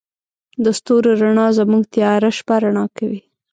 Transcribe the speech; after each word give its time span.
د 0.63 0.65
ستورو 0.77 1.11
رڼا 1.21 1.47
زموږ 1.59 1.83
تیاره 1.93 2.29
شپه 2.37 2.55
رڼا 2.63 2.85
کوي. 2.97 3.21